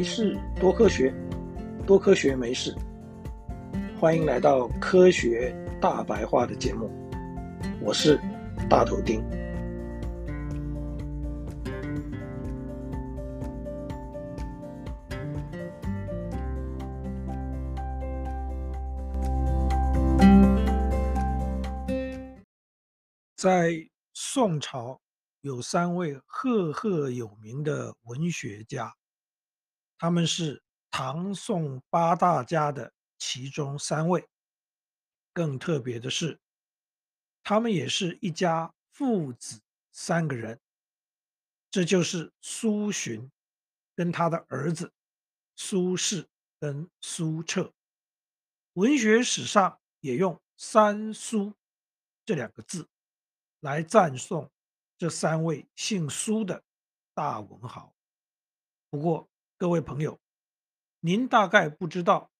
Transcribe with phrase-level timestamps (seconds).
[0.00, 1.14] 没事多科学，
[1.86, 2.74] 多科学没事。
[3.98, 6.90] 欢迎来到科学大白话的节目，
[7.82, 8.18] 我是
[8.66, 9.22] 大头丁。
[23.36, 23.70] 在
[24.14, 24.98] 宋朝，
[25.42, 28.90] 有三位赫赫有名的文学家，
[30.00, 34.26] 他们是唐宋八大家的其中三位。
[35.34, 36.40] 更特别的是，
[37.42, 39.60] 他们也是一家父子
[39.92, 40.58] 三个人，
[41.70, 43.30] 这就是苏洵
[43.94, 44.90] 跟他的儿子
[45.54, 46.26] 苏轼
[46.58, 47.74] 跟苏辙。
[48.72, 51.52] 文学史上也用“三苏”
[52.24, 52.88] 这两个字
[53.60, 54.50] 来赞颂。
[54.96, 56.62] 这三位姓苏的
[57.14, 57.94] 大文豪。
[58.90, 59.29] 不过，
[59.60, 60.18] 各位朋友，
[61.00, 62.30] 您大概不知道，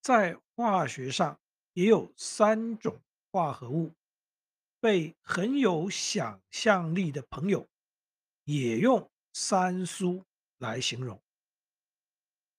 [0.00, 1.40] 在化学上
[1.72, 3.00] 也有三种
[3.32, 3.96] 化合物，
[4.78, 7.68] 被很有想象力的朋友
[8.44, 10.24] 也用“三苏”
[10.58, 11.20] 来形容。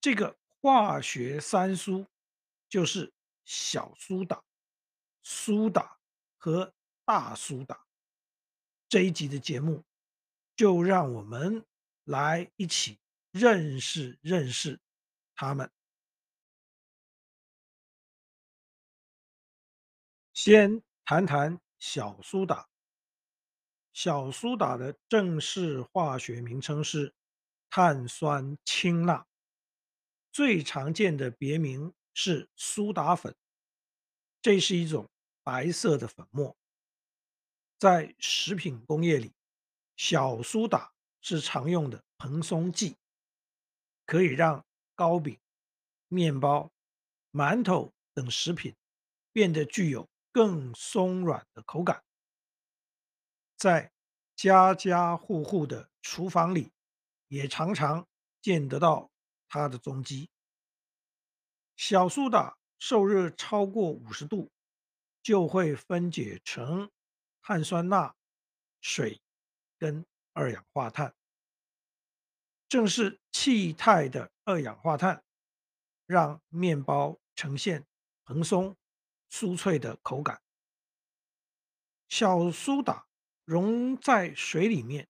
[0.00, 2.06] 这个化学三苏
[2.68, 3.12] 就是
[3.44, 4.44] 小苏打、
[5.24, 5.98] 苏打
[6.36, 6.72] 和
[7.04, 7.84] 大苏打。
[8.88, 9.82] 这一集的节目，
[10.54, 11.66] 就让我们
[12.04, 13.00] 来一起
[13.38, 14.80] 认识认识
[15.34, 15.70] 他们。
[20.32, 22.68] 先谈谈小苏打。
[23.92, 27.14] 小苏打的正式化学名称是
[27.68, 29.26] 碳酸氢钠，
[30.32, 33.36] 最常见的别名是苏打粉。
[34.40, 35.10] 这是一种
[35.42, 36.56] 白色的粉末。
[37.78, 39.34] 在食品工业里，
[39.96, 42.96] 小苏打是常用的蓬松剂，
[44.06, 45.38] 可以让糕饼、
[46.08, 46.72] 面包、
[47.32, 48.74] 馒头等食品
[49.32, 52.02] 变得具有更松软的口感。
[53.56, 53.92] 在
[54.34, 56.72] 家家户户的厨房里，
[57.28, 58.06] 也常常
[58.40, 59.10] 见得到
[59.48, 60.30] 它的踪迹。
[61.76, 64.50] 小苏打受热超过五十度，
[65.22, 66.90] 就会分解成。
[67.42, 68.16] 碳酸钠、
[68.80, 69.20] 水
[69.78, 71.14] 跟二氧化碳，
[72.68, 75.24] 正是气态的二氧化碳，
[76.06, 77.86] 让面包呈现
[78.24, 78.76] 蓬松、
[79.30, 80.42] 酥脆的口感。
[82.08, 83.06] 小苏打
[83.44, 85.08] 溶在水里面，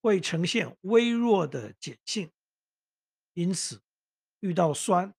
[0.00, 2.30] 会呈现微弱的碱性，
[3.32, 3.82] 因此
[4.40, 5.14] 遇到酸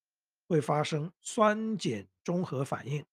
[0.47, 3.06] 会发生酸碱中和反应。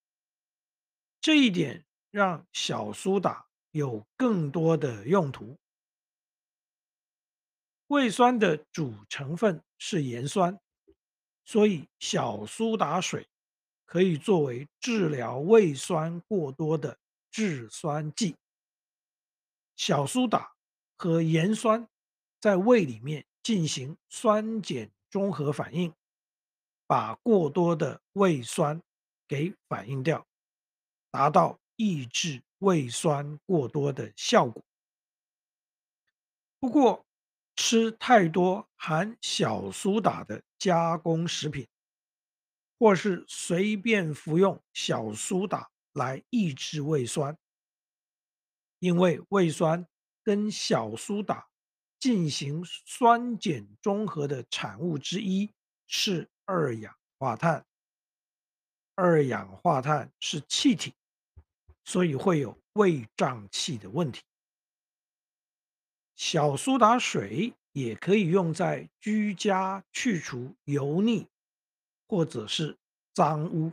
[1.21, 1.84] 这一点。
[2.13, 5.59] 让小苏打有更多的用途。
[7.92, 10.58] 胃酸的主成分是盐酸，
[11.44, 13.28] 所以小苏打水
[13.84, 16.98] 可以作为治疗胃酸过多的
[17.30, 18.34] 制酸剂。
[19.76, 20.54] 小苏打
[20.97, 21.86] 和盐酸
[22.41, 25.92] 在胃里面进行酸碱中和反应，
[26.86, 28.80] 把过多的胃酸
[29.28, 30.26] 给反应掉，
[31.10, 31.59] 达到。
[31.76, 34.62] 抑制胃酸过多的效果。
[36.60, 37.04] 不过，
[37.57, 41.69] 吃太多含小苏打的加工食品，
[42.79, 47.37] 或是随便服用小苏打来抑制胃酸，
[48.79, 49.87] 因为胃酸
[50.25, 51.49] 跟小苏打
[51.99, 55.53] 进行酸碱中和的产物之一
[55.87, 57.67] 是二氧化碳。
[58.95, 60.95] 二氧化碳是气体。
[61.84, 64.23] 所以会有胃胀气的问题。
[66.15, 71.27] 小苏打水也可以用在居家去除油腻
[72.07, 72.77] 或者是
[73.15, 73.72] 脏污，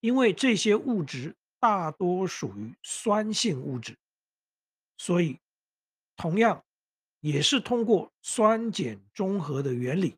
[0.00, 3.96] 因为这些物质大多属于酸性物质，
[4.96, 5.38] 所以
[6.16, 6.64] 同样
[7.20, 10.16] 也是通过酸碱中和的原理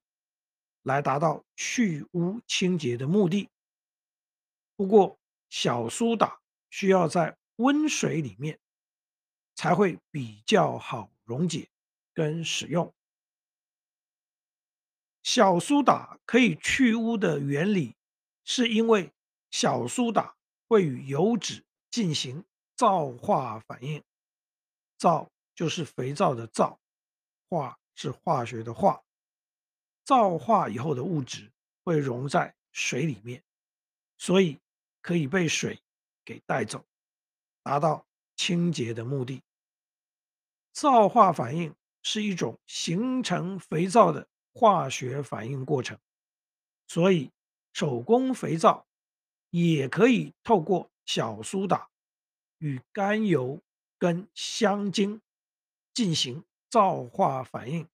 [0.82, 3.48] 来达到去污清洁的目的。
[4.76, 6.40] 不过小苏打。
[6.75, 8.58] 需要在温水里面
[9.62, 11.68] 才会比较好溶解
[12.12, 12.92] 跟使用。
[15.22, 17.94] 小苏打可以去污的原理，
[18.42, 19.12] 是因为
[19.52, 20.34] 小苏打
[20.66, 21.62] 会与油脂
[21.92, 22.44] 进行
[22.74, 24.02] 皂化反应，
[24.98, 26.80] 皂就是肥皂的皂，
[27.48, 29.04] 化是化学的化。
[30.04, 31.52] 皂化以后的物质
[31.84, 33.40] 会溶在水里面，
[34.18, 34.58] 所以
[35.00, 35.80] 可以被水。
[36.24, 36.84] 给带走，
[37.62, 38.04] 达到
[38.34, 39.40] 清洁的目的。
[40.72, 45.98] 皂化反应是一种形成肥皂的化学反应过程，
[46.86, 47.30] 所以
[47.72, 48.86] 手工肥皂
[49.50, 51.88] 也可以透过小苏打
[52.58, 53.62] 与甘油
[53.98, 55.20] 跟香精
[55.94, 57.88] 进行皂化反应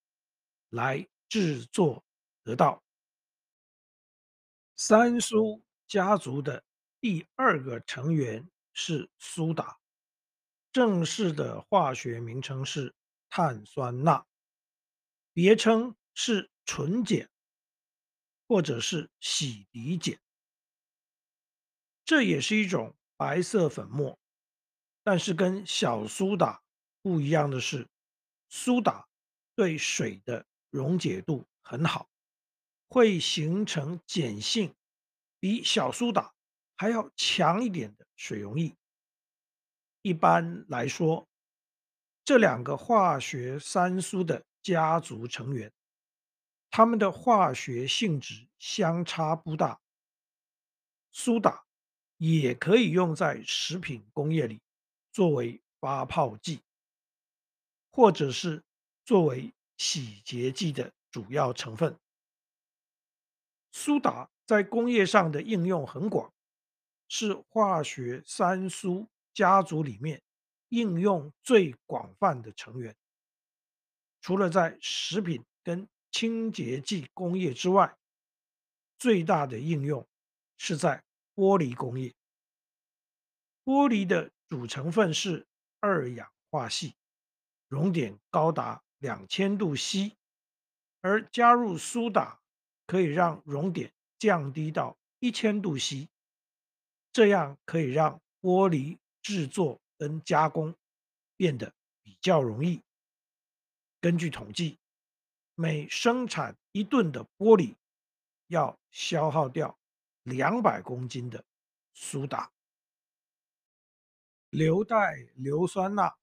[0.70, 2.04] 来制作
[2.42, 2.82] 得到。
[4.76, 6.62] 三苏家族的
[7.00, 9.78] 第二个成员是苏打，
[10.78, 12.94] 正式的化学名称是
[13.28, 14.24] 碳酸钠，
[15.32, 17.28] 别称是纯碱
[18.46, 20.20] 或者是洗涤碱。
[22.04, 24.20] 这也是一种白色粉末，
[25.02, 26.62] 但是跟小苏打
[27.02, 27.88] 不一样的是，
[28.48, 29.08] 苏打
[29.56, 32.08] 对水的溶解度很好。
[32.88, 34.72] 会形成碱性
[35.40, 36.32] 比小苏打
[36.76, 38.76] 还要强一点的水溶液。
[40.02, 41.28] 一般来说，
[42.24, 45.72] 这两个化学三苏的家族成员，
[46.70, 49.80] 他们的化学性质相差不大。
[51.10, 51.64] 苏打
[52.18, 54.60] 也可以用在食品工业里，
[55.10, 56.60] 作为发泡剂，
[57.90, 58.62] 或者是
[59.04, 61.98] 作为洗洁剂的主要成分。
[63.72, 66.32] 苏打在工业上的应用很广，
[67.08, 69.08] 是化学三苏
[69.38, 70.20] 家族里面
[70.68, 72.96] 应用最广泛的成员。
[74.20, 77.96] 除了在食品跟清洁剂工业之外，
[78.98, 80.04] 最大的应用
[80.56, 81.04] 是在
[81.36, 82.12] 玻璃工业。
[83.64, 85.46] 玻璃的主成分是
[85.78, 86.92] 二氧化矽，
[87.68, 90.16] 熔点高达两千度 C，
[91.00, 92.40] 而加入苏打。
[92.88, 96.08] 可以让熔点降低到一千度 C，
[97.12, 100.74] 这样可以让玻璃制作跟加工
[101.36, 102.82] 变得比较容易。
[104.00, 104.78] 根据统计，
[105.54, 107.76] 每生产一吨的玻璃
[108.46, 109.78] 要消耗掉
[110.22, 111.44] 两百公斤的
[111.94, 112.52] 苏打。
[114.50, 116.16] 硫代硫酸钠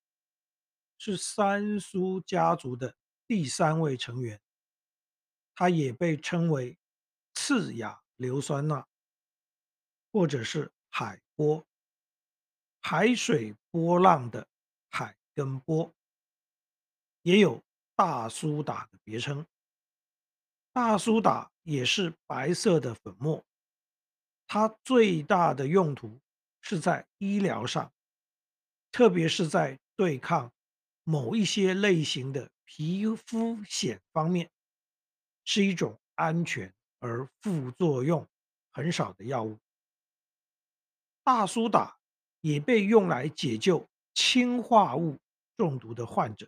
[0.98, 2.96] 是三苏家族的
[3.28, 4.42] 第三位成员。
[5.54, 6.78] 它也被称为
[7.34, 8.88] 次亚硫酸钠，
[10.12, 11.66] 或者是海波，
[12.88, 14.48] 海水波浪的
[14.92, 15.92] 海跟波，
[17.24, 17.64] 也有
[17.96, 19.44] 大苏打的别称。
[20.72, 23.44] 大苏打也是白色的粉末，
[24.46, 26.22] 它最大的用途
[26.62, 27.92] 是在医疗上，
[28.92, 30.54] 特别是在对抗
[31.04, 34.52] 某一些类型的皮肤癣方面。
[35.44, 38.28] 是一种安全而副作用
[38.72, 39.58] 很少的药物。
[41.24, 41.95] 大苏打
[42.46, 45.18] 也被用来解救氰化物
[45.58, 46.48] 中毒的患者。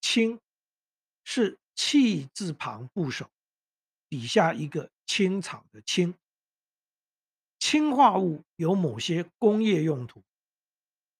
[0.00, 0.40] 氰
[1.22, 3.30] 是气字旁部首，
[4.08, 6.18] 底下一个青草的青。
[7.60, 10.20] 氰化物有某些工业用途，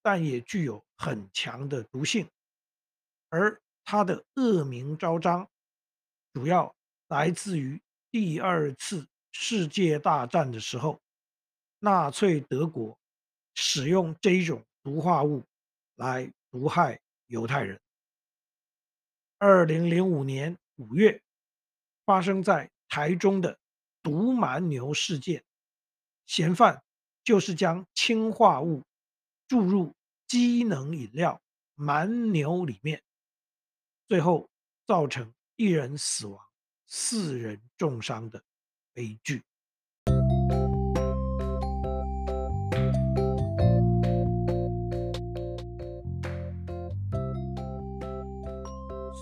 [0.02, 2.28] 但也具有很强的毒性，
[3.28, 5.48] 而它的恶名昭彰。
[6.32, 6.74] 主要
[7.06, 7.80] 来自于
[8.10, 11.00] 第二次世界大战的时候，
[11.78, 12.98] 纳粹德国
[13.54, 15.44] 使用这一种毒化物
[15.94, 17.80] 来毒害犹太人。
[19.38, 21.22] 二零零五年五月，
[22.04, 23.58] 发生在台中的
[24.02, 25.44] 毒蛮牛事件，
[26.26, 26.82] 嫌犯
[27.24, 28.82] 就是将氰化物
[29.48, 29.94] 注入
[30.26, 31.40] 机能饮料
[31.74, 33.02] 蛮牛里面，
[34.08, 34.48] 最后
[34.86, 35.32] 造成。
[35.56, 36.44] 一人死亡，
[36.86, 38.42] 四人重伤的
[38.94, 39.44] 悲剧。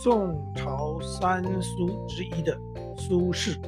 [0.02, 2.58] 宋朝三苏之一的
[2.96, 3.58] 苏轼，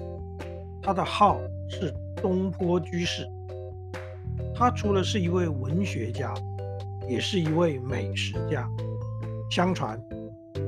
[0.80, 3.28] 他的号是东坡居士。
[4.54, 6.32] 他除了是一位文学家，
[7.06, 8.66] 也是一位美食家。
[9.50, 10.02] 相传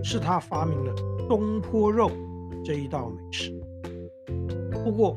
[0.03, 0.95] 是他发明了。
[1.31, 2.11] 东坡肉
[2.63, 3.59] 这一道美食，
[4.85, 5.15] 不过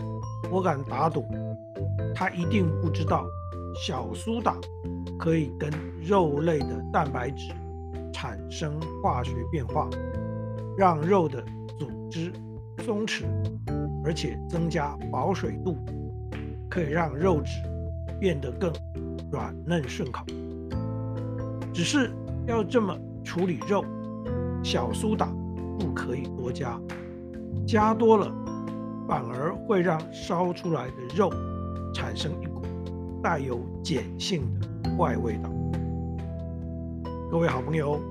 [0.49, 1.25] 我敢打赌，
[2.15, 3.25] 他一定不知道
[3.85, 4.57] 小苏打
[5.19, 5.69] 可以跟
[6.01, 7.51] 肉类的蛋白质
[8.13, 9.89] 产生化学变化，
[10.77, 11.43] 让肉的
[11.79, 12.31] 组织
[12.85, 13.25] 松弛，
[14.05, 15.75] 而且增加保水度，
[16.69, 17.51] 可以让肉质
[18.19, 18.71] 变得更
[19.31, 20.23] 软嫩顺口。
[21.73, 22.11] 只是
[22.45, 23.83] 要这么处理肉，
[24.63, 25.27] 小苏打。
[25.79, 26.81] 不可以多加，
[27.67, 28.33] 加多了
[29.07, 31.31] 反而会让烧出来的肉
[31.93, 32.63] 产生一股
[33.21, 35.51] 带有碱性的怪味道。
[37.29, 38.01] 各位好朋友，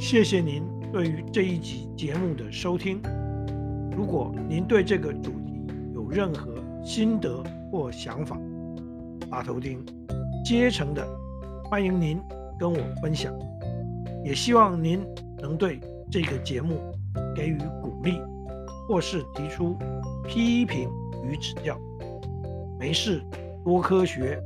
[0.00, 3.00] 谢谢您对于这一集节目的收听。
[3.96, 5.62] 如果您对这个主题
[5.94, 6.52] 有任何
[6.84, 8.36] 心得或想法，
[9.30, 9.84] 大头钉
[10.44, 11.06] 竭诚的
[11.64, 12.20] 欢迎您
[12.58, 13.32] 跟我分享，
[14.24, 15.06] 也希望您
[15.38, 15.78] 能对
[16.10, 16.80] 这个节目
[17.36, 18.20] 给予鼓励，
[18.88, 19.76] 或是提出
[20.26, 20.88] 批评
[21.24, 21.78] 与指教。
[22.80, 23.22] 没事，
[23.64, 24.42] 多科学，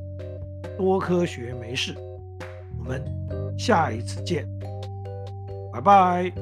[0.77, 1.95] 多科学没事。
[2.79, 3.03] 我们
[3.57, 4.47] 下一次见，
[5.75, 6.33] Bye bye.